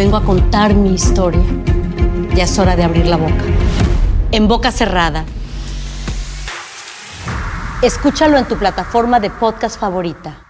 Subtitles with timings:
[0.00, 1.42] vengo a contar mi historia.
[2.34, 3.44] Ya es hora de abrir la boca.
[4.32, 5.26] En boca cerrada.
[7.82, 10.42] Escúchalo en tu plataforma de podcast favorita.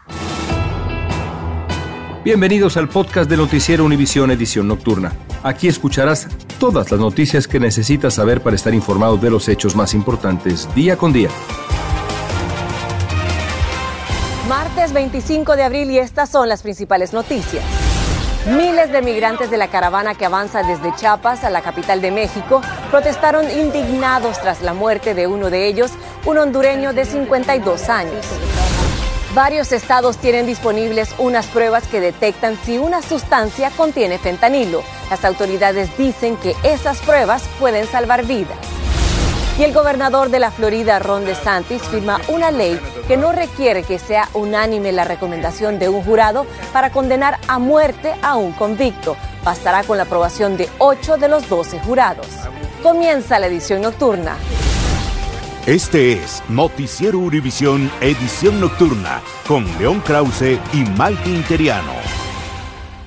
[2.23, 5.15] Bienvenidos al podcast de Noticiero Univisión Edición Nocturna.
[5.43, 6.29] Aquí escucharás
[6.61, 10.97] todas las noticias que necesitas saber para estar informado de los hechos más importantes día
[10.97, 11.31] con día.
[14.49, 17.90] Martes 25 de abril y estas son las principales noticias.
[18.47, 22.63] Miles de migrantes de la caravana que avanza desde Chiapas a la capital de México
[22.91, 25.91] protestaron indignados tras la muerte de uno de ellos,
[26.25, 28.25] un hondureño de 52 años.
[29.35, 34.83] Varios estados tienen disponibles unas pruebas que detectan si una sustancia contiene fentanilo.
[35.11, 38.57] Las autoridades dicen que esas pruebas pueden salvar vidas.
[39.59, 43.99] Y el gobernador de la Florida, Ron DeSantis, firma una ley que no requiere que
[43.99, 49.17] sea unánime la recomendación de un jurado para condenar a muerte a un convicto.
[49.43, 52.29] Bastará con la aprobación de 8 de los 12 jurados.
[52.85, 54.37] Comienza la edición nocturna.
[55.67, 62.20] Este es Noticiero Univisión Edición Nocturna con León Krause y Malti Interiano.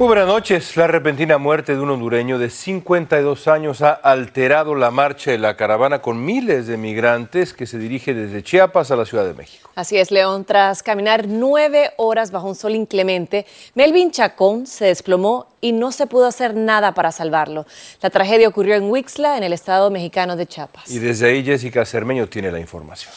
[0.03, 0.75] Muy buenas noches.
[0.75, 5.55] La repentina muerte de un hondureño de 52 años ha alterado la marcha de la
[5.55, 9.69] caravana con miles de migrantes que se dirige desde Chiapas a la Ciudad de México.
[9.75, 10.43] Así es, León.
[10.43, 16.05] Tras caminar nueve horas bajo un sol inclemente, Melvin Chacón se desplomó y no se
[16.05, 17.65] pudo hacer nada para salvarlo.
[18.01, 20.91] La tragedia ocurrió en Huixla, en el estado mexicano de Chiapas.
[20.91, 23.13] Y desde ahí Jessica Cermeño tiene la información.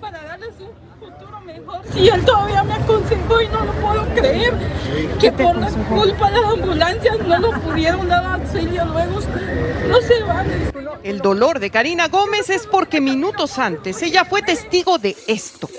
[0.00, 0.85] Para darles un.
[1.92, 4.54] Si él todavía me aconsejó y no lo puedo creer,
[5.20, 9.20] que por la culpa de las ambulancias no lo pudieron dar auxilio luego.
[9.88, 10.72] No se vale.
[11.02, 15.70] El dolor de Karina Gómez es porque minutos antes ella fue testigo de esto.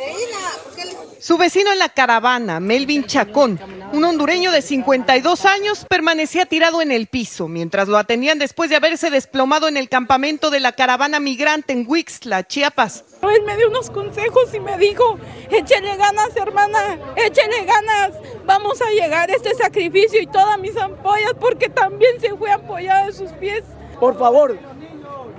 [1.19, 3.59] Su vecino en la caravana, Melvin Chacón,
[3.91, 8.75] un hondureño de 52 años, permanecía tirado en el piso mientras lo atendían después de
[8.75, 13.03] haberse desplomado en el campamento de la caravana migrante en Huixla, Chiapas.
[13.29, 15.17] Él me dio unos consejos y me dijo,
[15.49, 18.13] échele ganas, hermana, échele ganas,
[18.45, 23.05] vamos a llegar a este sacrificio y todas mis ampollas, porque también se fue apoyada
[23.07, 23.63] de sus pies.
[23.99, 24.57] Por favor,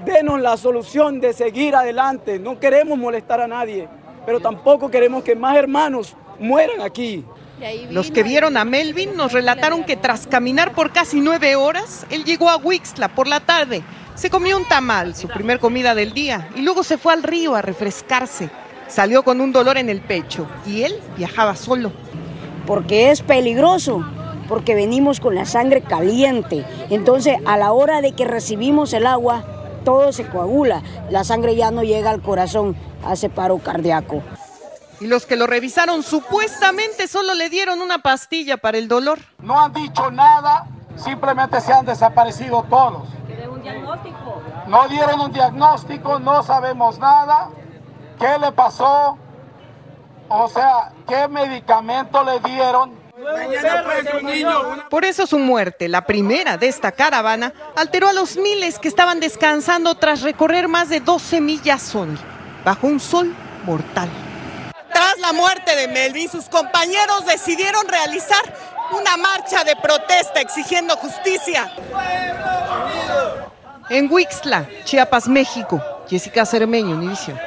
[0.04, 3.88] denos la solución de seguir adelante, no queremos molestar a nadie
[4.28, 7.24] pero tampoco queremos que más hermanos mueran aquí.
[7.88, 12.24] Los que vieron a Melvin nos relataron que tras caminar por casi nueve horas, él
[12.24, 13.82] llegó a Wixla por la tarde,
[14.18, 17.54] se comió un tamal, su primer comida del día, y luego se fue al río
[17.54, 18.50] a refrescarse.
[18.88, 21.92] Salió con un dolor en el pecho y él viajaba solo.
[22.66, 24.04] Porque es peligroso,
[24.48, 26.66] porque venimos con la sangre caliente.
[26.90, 29.44] Entonces, a la hora de que recibimos el agua,
[29.84, 32.74] todo se coagula, la sangre ya no llega al corazón
[33.04, 34.20] hace paro cardíaco.
[35.00, 39.20] Y los que lo revisaron supuestamente solo le dieron una pastilla para el dolor.
[39.40, 43.17] No han dicho nada, simplemente se han desaparecido todos.
[43.72, 44.42] Diagnóstico?
[44.66, 47.50] No dieron un diagnóstico, no sabemos nada.
[48.18, 49.16] ¿Qué le pasó?
[50.28, 52.98] O sea, ¿qué medicamento le dieron?
[54.90, 59.20] Por eso su muerte, la primera de esta caravana, alteró a los miles que estaban
[59.20, 62.16] descansando tras recorrer más de 12 millas sol
[62.64, 64.08] bajo un sol mortal.
[64.92, 68.42] Tras la muerte de Melvin, sus compañeros decidieron realizar
[68.92, 71.70] una marcha de protesta exigiendo justicia.
[73.90, 77.38] En Huixla, Chiapas, México, Jessica Cermeño, Univision.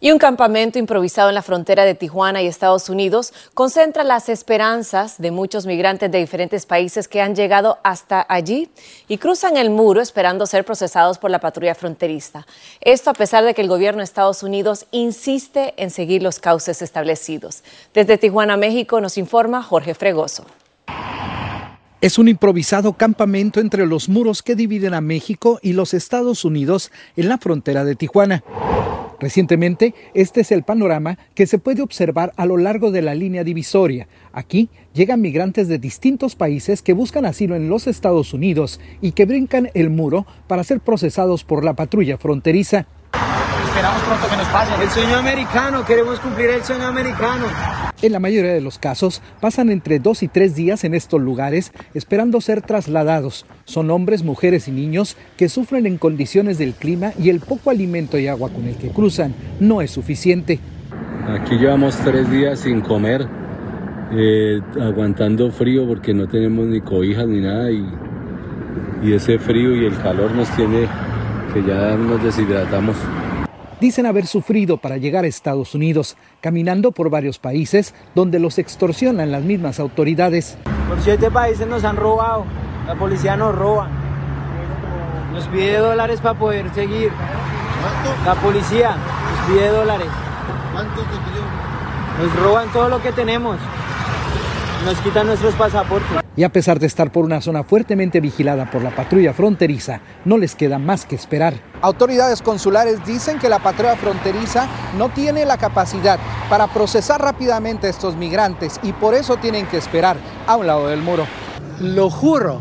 [0.00, 5.18] Y un campamento improvisado en la frontera de Tijuana y Estados Unidos concentra las esperanzas
[5.18, 8.68] de muchos migrantes de diferentes países que han llegado hasta allí
[9.06, 12.44] y cruzan el muro esperando ser procesados por la patrulla fronteriza.
[12.80, 16.82] Esto a pesar de que el gobierno de Estados Unidos insiste en seguir los cauces
[16.82, 17.62] establecidos.
[17.94, 20.44] Desde Tijuana, México, nos informa Jorge Fregoso.
[22.02, 26.92] Es un improvisado campamento entre los muros que dividen a México y los Estados Unidos
[27.16, 28.44] en la frontera de Tijuana.
[29.18, 33.44] Recientemente, este es el panorama que se puede observar a lo largo de la línea
[33.44, 34.08] divisoria.
[34.34, 39.24] Aquí llegan migrantes de distintos países que buscan asilo en los Estados Unidos y que
[39.24, 42.86] brincan el muro para ser procesados por la patrulla fronteriza.
[43.68, 44.82] Esperamos pronto que nos pase.
[44.82, 47.46] El sueño americano, queremos cumplir el sueño americano.
[48.02, 51.72] En la mayoría de los casos, pasan entre dos y tres días en estos lugares
[51.94, 53.46] esperando ser trasladados.
[53.64, 58.18] Son hombres, mujeres y niños que sufren en condiciones del clima y el poco alimento
[58.18, 60.58] y agua con el que cruzan no es suficiente.
[61.26, 63.26] Aquí llevamos tres días sin comer,
[64.12, 67.84] eh, aguantando frío porque no tenemos ni cobijas ni nada y,
[69.02, 70.86] y ese frío y el calor nos tiene
[71.52, 72.96] que ya nos deshidratamos
[73.80, 79.32] dicen haber sufrido para llegar a Estados Unidos, caminando por varios países donde los extorsionan
[79.32, 80.56] las mismas autoridades.
[80.88, 82.44] Por siete países nos han robado,
[82.86, 83.88] la policía nos roba,
[85.32, 87.10] nos pide dólares para poder seguir.
[88.24, 90.08] La policía nos pide dólares.
[90.72, 93.56] ¿Cuánto te Nos roban todo lo que tenemos,
[94.84, 96.25] nos quitan nuestros pasaportes.
[96.36, 100.36] Y a pesar de estar por una zona fuertemente vigilada por la patrulla fronteriza, no
[100.36, 101.54] les queda más que esperar.
[101.80, 104.68] Autoridades consulares dicen que la patrulla fronteriza
[104.98, 106.18] no tiene la capacidad
[106.50, 110.88] para procesar rápidamente a estos migrantes y por eso tienen que esperar a un lado
[110.88, 111.26] del muro.
[111.80, 112.60] Lo juro,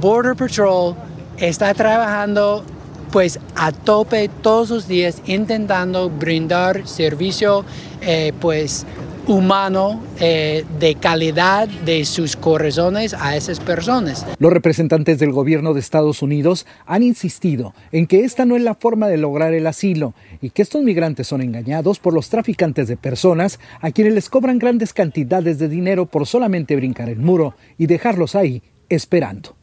[0.00, 0.96] Border Patrol
[1.36, 2.64] está trabajando
[3.12, 7.64] pues a tope todos los días intentando brindar servicio
[8.00, 8.84] eh, pues
[9.28, 14.26] humano eh, de calidad de sus corazones a esas personas.
[14.38, 18.74] Los representantes del gobierno de Estados Unidos han insistido en que esta no es la
[18.74, 22.96] forma de lograr el asilo y que estos migrantes son engañados por los traficantes de
[22.96, 27.86] personas a quienes les cobran grandes cantidades de dinero por solamente brincar el muro y
[27.86, 29.54] dejarlos ahí esperando.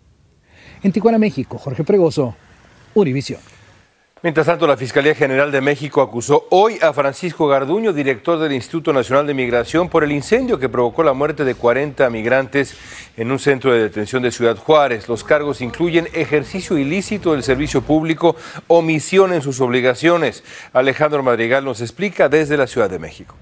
[0.83, 2.35] En Tijuana, México, Jorge Pregoso,
[2.93, 3.54] Univisión.
[4.25, 8.91] Mientras tanto, la Fiscalía General de México acusó hoy a Francisco Garduño, director del Instituto
[8.91, 12.75] Nacional de Migración, por el incendio que provocó la muerte de 40 migrantes
[13.17, 15.07] en un centro de detención de Ciudad Juárez.
[15.07, 18.35] Los cargos incluyen ejercicio ilícito del servicio público,
[18.65, 20.43] omisión en sus obligaciones.
[20.73, 23.35] Alejandro Madrigal nos explica desde la Ciudad de México.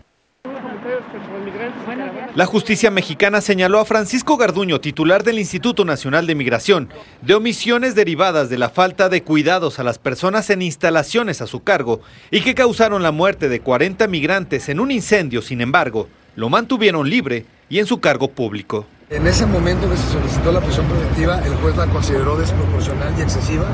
[2.35, 6.89] La justicia mexicana señaló a Francisco Garduño, titular del Instituto Nacional de Migración,
[7.21, 11.61] de omisiones derivadas de la falta de cuidados a las personas en instalaciones a su
[11.61, 12.01] cargo
[12.31, 15.43] y que causaron la muerte de 40 migrantes en un incendio.
[15.43, 18.87] Sin embargo, lo mantuvieron libre y en su cargo público.
[19.11, 23.21] En ese momento que se solicitó la prisión preventiva, el juez la consideró desproporcional y
[23.21, 23.67] excesiva,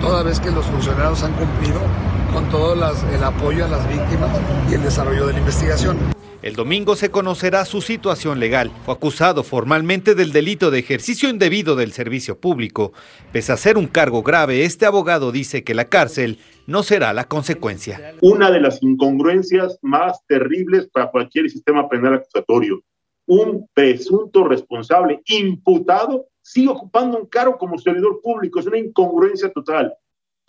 [0.00, 1.80] toda vez que los funcionarios han cumplido
[2.32, 4.30] con todo el apoyo a las víctimas
[4.70, 6.23] y el desarrollo de la investigación.
[6.44, 8.70] El domingo se conocerá su situación legal.
[8.84, 12.92] Fue acusado formalmente del delito de ejercicio indebido del servicio público.
[13.32, 17.24] Pese a ser un cargo grave, este abogado dice que la cárcel no será la
[17.28, 18.12] consecuencia.
[18.20, 22.82] Una de las incongruencias más terribles para cualquier sistema penal acusatorio.
[23.24, 28.60] Un presunto responsable imputado sigue ocupando un cargo como servidor público.
[28.60, 29.94] Es una incongruencia total.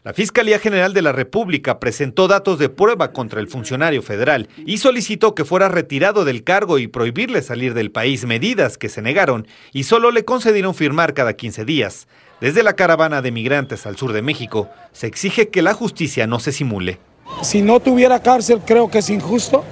[0.06, 4.78] La Fiscalía General de la República presentó datos de prueba contra el funcionario federal y
[4.78, 9.48] solicitó que fuera retirado del cargo y prohibirle salir del país, medidas que se negaron
[9.74, 12.08] y solo le concedieron firmar cada 15 días.
[12.40, 16.40] Desde la caravana de migrantes al sur de México, se exige que la justicia no
[16.40, 17.00] se simule.
[17.42, 19.64] Si no tuviera cárcel, creo que es injusto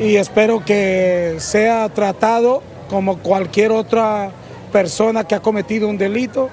[0.00, 4.32] y espero que sea tratado como cualquier otra
[4.72, 6.50] persona que ha cometido un delito.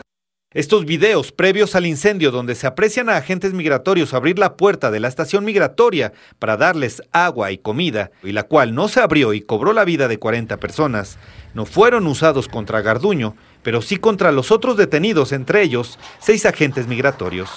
[0.56, 5.02] Estos videos previos al incendio donde se aprecian a agentes migratorios abrir la puerta de
[5.02, 9.42] la estación migratoria para darles agua y comida, y la cual no se abrió y
[9.42, 11.20] cobró la vida de 40 personas,
[11.54, 16.88] no fueron usados contra Garduño, pero sí contra los otros detenidos, entre ellos seis agentes
[16.88, 17.50] migratorios.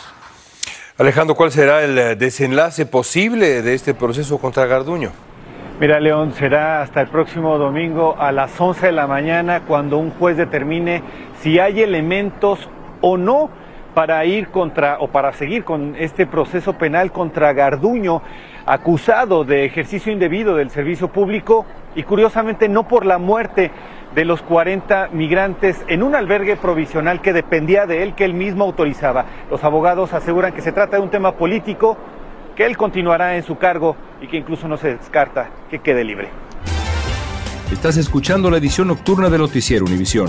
[0.96, 5.12] Alejandro, ¿cuál será el eh, desenlace posible de este proceso contra Garduño?
[5.78, 10.10] Mira, León, será hasta el próximo domingo a las 11 de la mañana cuando un
[10.10, 11.04] juez determine
[11.40, 12.68] si hay elementos
[13.00, 13.50] o no
[13.94, 18.22] para ir contra o para seguir con este proceso penal contra Garduño,
[18.64, 23.70] acusado de ejercicio indebido del servicio público y curiosamente no por la muerte
[24.14, 28.64] de los 40 migrantes en un albergue provisional que dependía de él, que él mismo
[28.64, 29.26] autorizaba.
[29.50, 31.96] Los abogados aseguran que se trata de un tema político
[32.56, 36.28] que él continuará en su cargo y que incluso no se descarta que quede libre.
[37.70, 40.28] Estás escuchando la edición nocturna de Noticiero Univisión.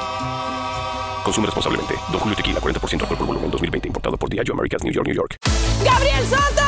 [1.23, 1.95] Consume responsablemente.
[2.11, 3.87] Don Julio Tequila, 40% alcohol por volumen, 2020.
[3.87, 5.37] Importado por Diageo Americas, New York, New York.
[5.83, 6.61] ¡Gabriel Soto!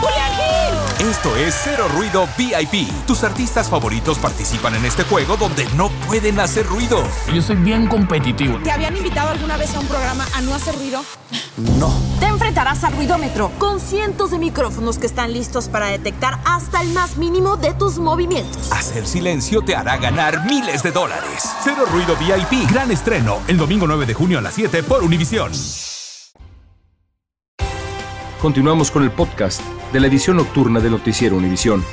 [0.00, 1.06] ¡Julián Gil!
[1.08, 2.88] Esto es Cero Ruido VIP.
[3.06, 7.02] Tus artistas favoritos participan en este juego donde no pueden hacer ruido.
[7.32, 8.58] Yo soy bien competitivo.
[8.62, 11.02] ¿Te habían invitado alguna vez a un programa a no hacer ruido?
[11.78, 11.92] No.
[12.18, 16.88] Te enfrentarás al ruidómetro con cientos de micrófonos que están listos para detectar hasta el
[16.92, 18.72] más mínimo de tus movimientos.
[18.72, 21.48] Hacer silencio te hará ganar miles de dólares.
[21.62, 22.68] Cero Ruido VIP.
[22.68, 25.52] Gran estreno el domingo 9 de junio a las 7 por Univisión.
[28.42, 29.60] Continuamos con el podcast
[29.92, 31.84] de la edición nocturna de Noticiero Univisión.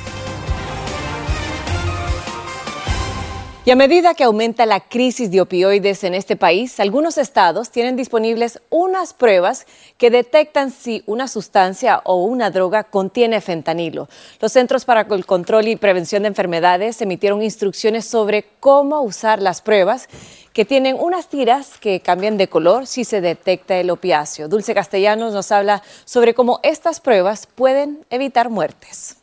[3.68, 7.96] Y a medida que aumenta la crisis de opioides en este país, algunos estados tienen
[7.96, 9.66] disponibles unas pruebas
[9.98, 14.08] que detectan si una sustancia o una droga contiene fentanilo.
[14.40, 19.60] Los Centros para el Control y Prevención de Enfermedades emitieron instrucciones sobre cómo usar las
[19.60, 20.08] pruebas
[20.54, 24.48] que tienen unas tiras que cambian de color si se detecta el opiáceo.
[24.48, 29.18] Dulce Castellanos nos habla sobre cómo estas pruebas pueden evitar muertes.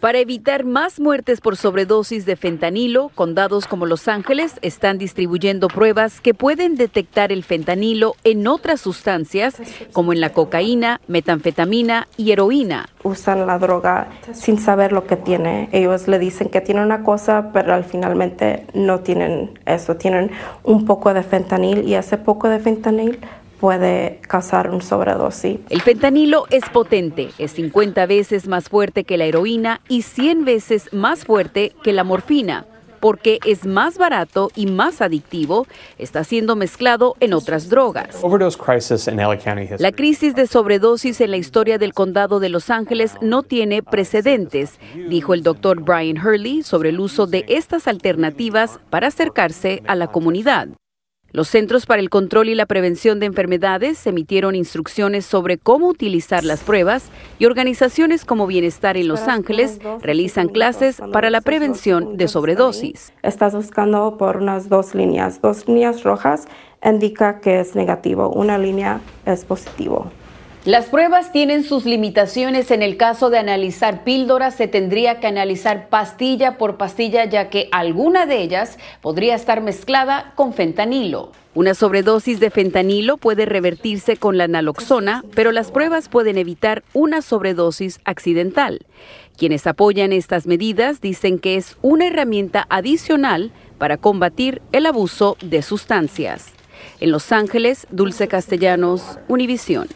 [0.00, 6.20] Para evitar más muertes por sobredosis de fentanilo, condados como Los Ángeles están distribuyendo pruebas
[6.20, 9.60] que pueden detectar el fentanilo en otras sustancias,
[9.92, 12.88] como en la cocaína, metanfetamina y heroína.
[13.02, 15.68] Usan la droga sin saber lo que tiene.
[15.72, 19.96] Ellos le dicen que tiene una cosa, pero al finalmente no tienen eso.
[19.96, 20.30] Tienen
[20.62, 23.18] un poco de fentanil y ese poco de fentanil
[23.60, 25.58] puede causar un sobredosis.
[25.68, 30.92] El fentanilo es potente, es 50 veces más fuerte que la heroína y 100 veces
[30.92, 32.66] más fuerte que la morfina.
[33.00, 38.20] Porque es más barato y más adictivo, está siendo mezclado en otras drogas.
[39.78, 44.80] La crisis de sobredosis en la historia del condado de Los Ángeles no tiene precedentes,
[45.08, 50.08] dijo el doctor Brian Hurley sobre el uso de estas alternativas para acercarse a la
[50.08, 50.68] comunidad.
[51.30, 56.42] Los Centros para el Control y la Prevención de Enfermedades emitieron instrucciones sobre cómo utilizar
[56.42, 62.28] las pruebas y organizaciones como Bienestar en Los Ángeles realizan clases para la prevención de
[62.28, 63.12] sobredosis.
[63.22, 65.42] Estás buscando por unas dos líneas.
[65.42, 66.48] Dos líneas rojas
[66.82, 70.10] indica que es negativo, una línea es positivo.
[70.68, 72.70] Las pruebas tienen sus limitaciones.
[72.70, 77.70] En el caso de analizar píldoras, se tendría que analizar pastilla por pastilla, ya que
[77.72, 81.32] alguna de ellas podría estar mezclada con fentanilo.
[81.54, 87.22] Una sobredosis de fentanilo puede revertirse con la naloxona, pero las pruebas pueden evitar una
[87.22, 88.84] sobredosis accidental.
[89.38, 95.62] Quienes apoyan estas medidas dicen que es una herramienta adicional para combatir el abuso de
[95.62, 96.52] sustancias.
[97.00, 99.88] En Los Ángeles, Dulce Castellanos, Univisión.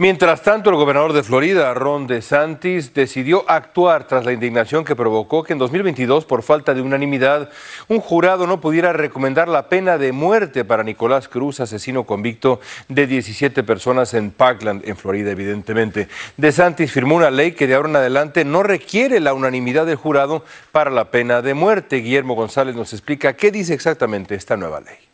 [0.00, 5.42] Mientras tanto, el gobernador de Florida, Ron DeSantis, decidió actuar tras la indignación que provocó
[5.42, 7.50] que en 2022, por falta de unanimidad,
[7.88, 13.08] un jurado no pudiera recomendar la pena de muerte para Nicolás Cruz, asesino convicto de
[13.08, 16.06] 17 personas en Parkland, en Florida, evidentemente.
[16.36, 20.44] DeSantis firmó una ley que de ahora en adelante no requiere la unanimidad del jurado
[20.70, 21.96] para la pena de muerte.
[21.96, 25.07] Guillermo González nos explica qué dice exactamente esta nueva ley.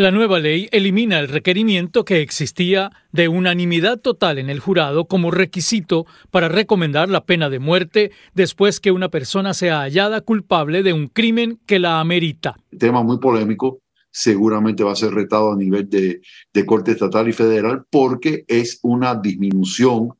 [0.00, 5.30] La nueva ley elimina el requerimiento que existía de unanimidad total en el jurado como
[5.30, 10.94] requisito para recomendar la pena de muerte después que una persona sea hallada culpable de
[10.94, 12.56] un crimen que la amerita.
[12.78, 16.22] Tema muy polémico, seguramente va a ser retado a nivel de,
[16.64, 20.14] Corte Estatal y Federal porque es una disminución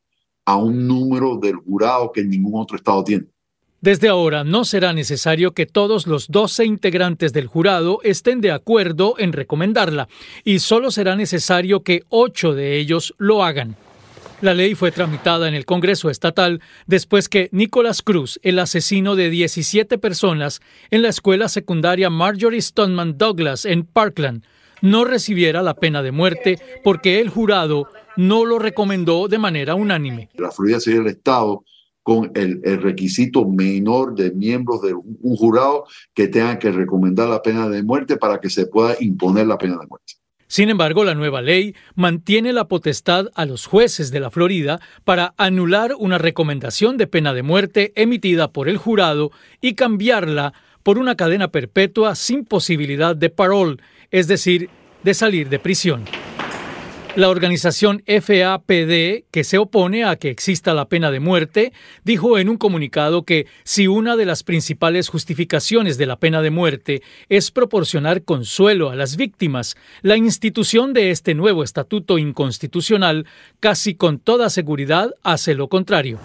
[0.45, 3.29] a un número del jurado que ningún otro estado tiene.
[3.83, 9.15] Desde ahora no será necesario que todos los 12 integrantes del jurado estén de acuerdo
[9.17, 10.07] en recomendarla,
[10.45, 13.77] y solo será necesario que ocho de ellos lo hagan.
[14.43, 19.31] La ley fue tramitada en el Congreso Estatal después que Nicholas Cruz, el asesino de
[19.31, 20.61] 17 personas
[20.91, 24.45] en la escuela secundaria Marjorie Stoneman Douglas en Parkland,
[24.83, 30.29] no recibiera la pena de muerte porque el jurado no lo recomendó de manera unánime.
[30.35, 31.65] La Florida sería el estado
[32.03, 37.43] con el, requisito menor de miembros de un, un jurado que tengan que recomendar la
[37.43, 40.15] pena de muerte para que se pueda imponer la pena de muerte.
[40.51, 45.33] Sin embargo, la nueva ley mantiene la potestad a los jueces de la Florida para
[45.37, 49.31] anular una recomendación de pena de muerte emitida por el jurado
[49.61, 50.53] y cambiarla
[50.83, 53.77] por una cadena perpetua sin posibilidad de parole,
[54.11, 54.71] es decir,
[55.05, 56.05] de salir de prisión.
[57.17, 61.73] La organización FAPD, que se opone a que exista la pena de muerte,
[62.05, 66.51] dijo en un comunicado que si una de las principales justificaciones de la pena de
[66.51, 73.27] muerte es proporcionar consuelo a las víctimas, la institución de este nuevo estatuto inconstitucional
[73.59, 76.21] casi con toda seguridad hace lo contrario.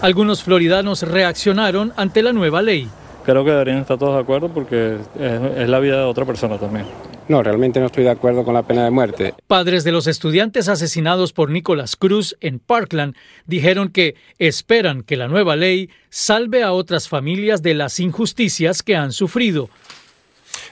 [0.00, 2.88] Algunos floridanos reaccionaron ante la nueva ley.
[3.24, 6.86] Creo que deberían estar todos de acuerdo porque es, la vida de otra persona también.
[7.28, 9.34] No, realmente no estoy de acuerdo con la pena de muerte.
[9.48, 13.16] Padres de los estudiantes asesinados por Nicholas Cruz en Parkland
[13.46, 18.94] dijeron que esperan que la nueva ley salve a otras familias de las injusticias que
[18.94, 19.68] han sufrido.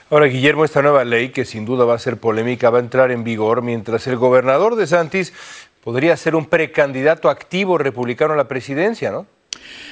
[0.09, 3.11] Ahora, Guillermo, esta nueva ley, que sin duda va a ser polémica, va a entrar
[3.11, 5.33] en vigor mientras el gobernador de Santis
[5.83, 9.25] podría ser un precandidato activo republicano a la presidencia, ¿no?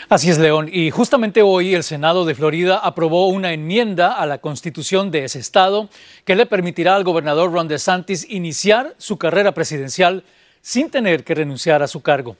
[0.10, 0.70] Así es, León.
[0.72, 5.39] Y justamente hoy el Senado de Florida aprobó una enmienda a la constitución de ese
[5.39, 5.89] estado
[6.25, 10.24] que le permitirá al gobernador Ron DeSantis iniciar su carrera presidencial
[10.62, 12.38] sin tener que renunciar a su cargo.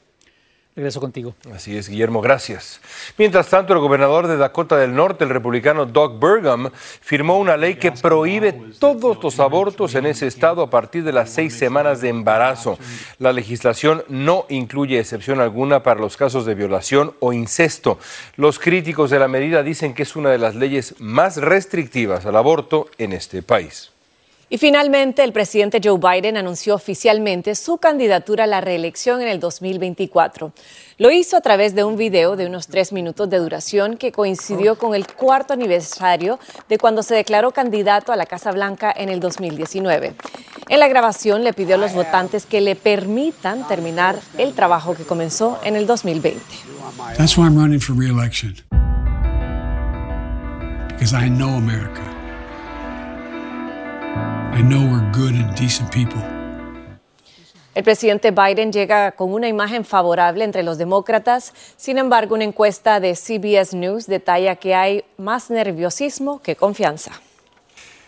[0.76, 1.36] Regreso contigo.
[1.54, 2.82] Así es, Guillermo, gracias.
[3.20, 7.76] Mientras tanto, el gobernador de Dakota del Norte, el republicano Doug Burgum, firmó una ley
[7.76, 12.10] que prohíbe todos los abortos en ese estado a partir de las seis semanas de
[12.10, 12.80] embarazo.
[13.20, 18.00] La legislación no incluye excepción alguna para los casos de violación o incesto.
[18.36, 22.36] Los críticos de la medida dicen que es una de las leyes más restrictivas al
[22.36, 23.93] aborto en este país.
[24.50, 29.40] Y finalmente, el presidente Joe Biden anunció oficialmente su candidatura a la reelección en el
[29.40, 30.52] 2024.
[30.98, 34.78] Lo hizo a través de un video de unos tres minutos de duración que coincidió
[34.78, 39.20] con el cuarto aniversario de cuando se declaró candidato a la Casa Blanca en el
[39.20, 40.14] 2019.
[40.70, 45.04] En la grabación le pidió a los votantes que le permitan terminar el trabajo que
[45.04, 46.40] comenzó en el 2020.
[47.18, 48.56] That's why I'm running for reelection.
[50.90, 52.02] Because I know America.
[57.74, 61.54] El presidente Biden llega con una imagen favorable entre los demócratas.
[61.76, 67.14] Sin embargo, una encuesta de CBS News detalla que hay más nerviosismo que confianza.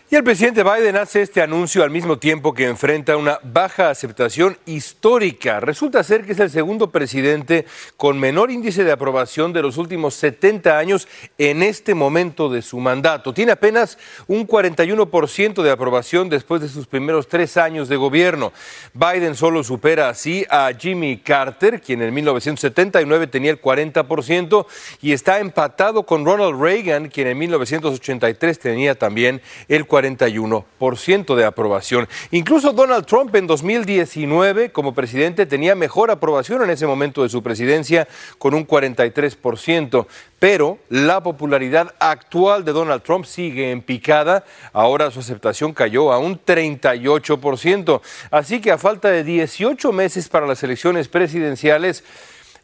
[0.08, 4.56] Y el presidente Biden hace este anuncio al mismo tiempo que enfrenta una baja aceptación
[4.64, 5.58] histórica.
[5.58, 7.66] Resulta ser que es el segundo presidente
[7.96, 12.78] con menor índice de aprobación de los últimos 70 años en este momento de su
[12.78, 13.34] mandato.
[13.34, 18.52] Tiene apenas un 41% de aprobación después de sus primeros tres años de gobierno.
[18.94, 24.66] Biden solo supera así a Jimmy Carter, quien en 1979 tenía el 40%,
[25.02, 29.95] y está empatado con Ronald Reagan, quien en 1983 tenía también el 40%.
[29.96, 32.08] 41% de aprobación.
[32.30, 37.42] Incluso Donald Trump en 2019 como presidente tenía mejor aprobación en ese momento de su
[37.42, 38.06] presidencia
[38.38, 40.06] con un 43%,
[40.38, 44.44] pero la popularidad actual de Donald Trump sigue en picada.
[44.72, 48.00] Ahora su aceptación cayó a un 38%.
[48.30, 52.04] Así que a falta de 18 meses para las elecciones presidenciales,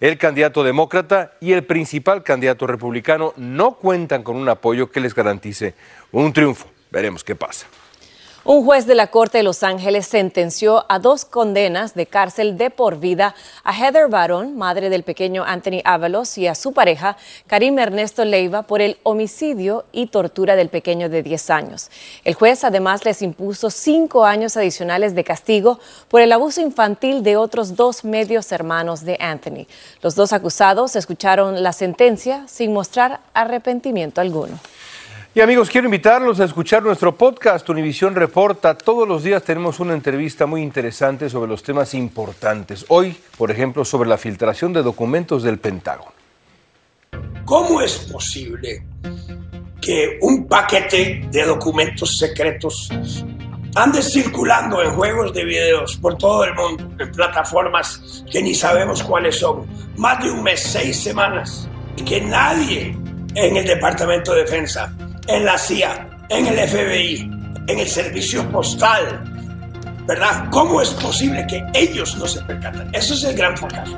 [0.00, 5.14] el candidato demócrata y el principal candidato republicano no cuentan con un apoyo que les
[5.14, 5.74] garantice
[6.10, 6.71] un triunfo.
[6.92, 7.66] Veremos qué pasa.
[8.44, 12.70] Un juez de la Corte de Los Ángeles sentenció a dos condenas de cárcel de
[12.70, 17.78] por vida a Heather Baron, madre del pequeño Anthony Ábalos, y a su pareja, Karim
[17.78, 21.88] Ernesto Leiva, por el homicidio y tortura del pequeño de 10 años.
[22.24, 25.78] El juez además les impuso cinco años adicionales de castigo
[26.09, 29.66] por el abuso infantil de otros dos medios hermanos de Anthony.
[30.02, 34.59] Los dos acusados escucharon la sentencia sin mostrar arrepentimiento alguno.
[35.34, 38.76] Y amigos, quiero invitarlos a escuchar nuestro podcast Univisión Reporta.
[38.76, 42.84] Todos los días tenemos una entrevista muy interesante sobre los temas importantes.
[42.88, 46.12] Hoy, por ejemplo, sobre la filtración de documentos del Pentágono.
[47.46, 48.84] ¿Cómo es posible
[49.80, 52.90] que un paquete de documentos secretos
[53.74, 59.02] ande circulando en juegos de videos por todo el mundo, en plataformas que ni sabemos
[59.02, 59.66] cuáles son,
[59.96, 62.94] más de un mes, seis semanas, y que nadie
[63.34, 64.94] en el Departamento de Defensa
[65.26, 67.30] en la CIA, en el FBI,
[67.66, 69.22] en el servicio postal,
[70.06, 70.48] ¿verdad?
[70.50, 72.90] ¿Cómo es posible que ellos no se percatan?
[72.94, 73.96] Eso es el gran fracaso.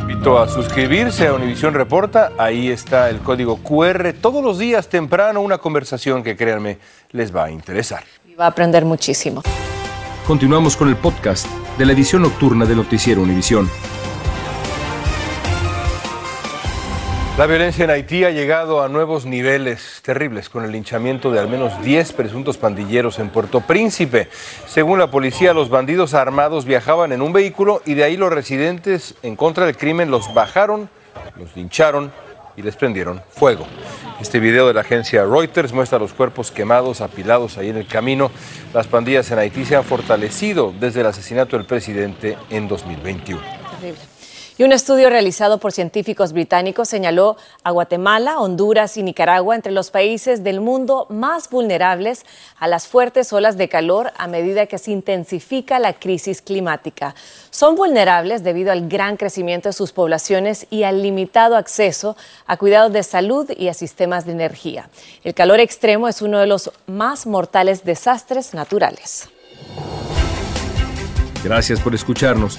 [0.00, 4.14] Invito a suscribirse a Univisión Reporta, ahí está el código QR.
[4.20, 6.78] Todos los días temprano una conversación que créanme
[7.12, 8.04] les va a interesar.
[8.26, 9.42] Y va a aprender muchísimo.
[10.26, 11.46] Continuamos con el podcast
[11.78, 13.70] de la edición nocturna de Noticiero Univisión.
[17.38, 21.48] La violencia en Haití ha llegado a nuevos niveles terribles con el linchamiento de al
[21.48, 24.28] menos 10 presuntos pandilleros en Puerto Príncipe.
[24.66, 29.14] Según la policía, los bandidos armados viajaban en un vehículo y de ahí los residentes
[29.22, 30.90] en contra del crimen los bajaron,
[31.38, 32.10] los lincharon
[32.56, 33.68] y les prendieron fuego.
[34.20, 38.32] Este video de la agencia Reuters muestra los cuerpos quemados, apilados ahí en el camino.
[38.74, 43.40] Las pandillas en Haití se han fortalecido desde el asesinato del presidente en 2021.
[43.78, 44.17] Terrible.
[44.58, 49.92] Y un estudio realizado por científicos británicos señaló a Guatemala, Honduras y Nicaragua entre los
[49.92, 52.26] países del mundo más vulnerables
[52.58, 57.14] a las fuertes olas de calor a medida que se intensifica la crisis climática.
[57.50, 62.16] Son vulnerables debido al gran crecimiento de sus poblaciones y al limitado acceso
[62.48, 64.90] a cuidados de salud y a sistemas de energía.
[65.22, 69.28] El calor extremo es uno de los más mortales desastres naturales.
[71.44, 72.58] Gracias por escucharnos.